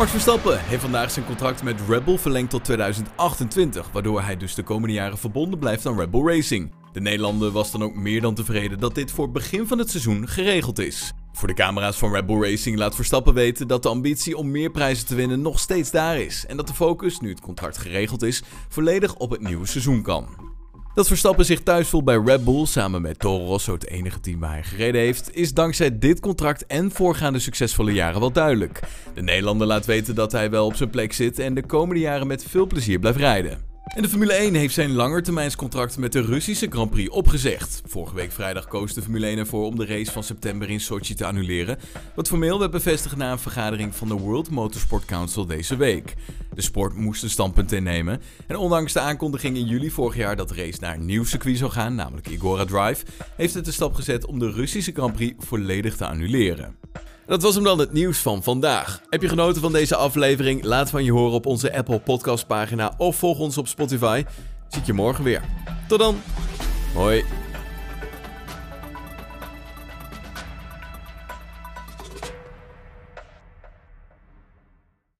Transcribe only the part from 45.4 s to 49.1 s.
deze week. De sport moest een standpunt innemen en ondanks de